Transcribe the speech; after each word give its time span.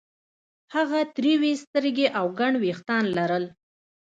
هغه 0.75 0.99
تروې 1.15 1.53
سترګې 1.63 2.07
او 2.19 2.25
ګڼ 2.39 2.53
وېښتان 2.63 3.03
لرل 3.17 3.45